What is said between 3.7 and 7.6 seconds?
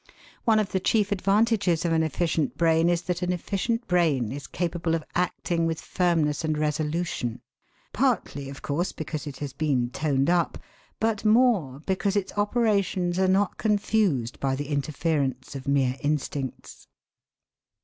brain is capable of acting with firmness and resolution,